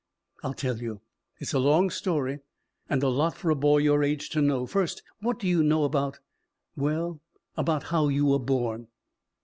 [0.43, 1.01] "I'll tell you.
[1.37, 2.39] It's a long story
[2.89, 4.65] and a lot for a boy your age to know.
[4.65, 6.19] First, what do you know about
[6.75, 7.21] well
[7.55, 8.87] about how you were born?"